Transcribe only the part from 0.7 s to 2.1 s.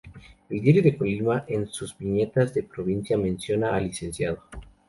de Colima en sus